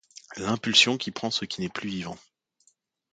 L'impulsion 0.37 0.97
qui 0.97 1.11
prend 1.11 1.29
ce 1.29 1.45
qui 1.45 1.61
n'est 1.61 1.69
plus 1.69 1.89
vivant 1.89 2.17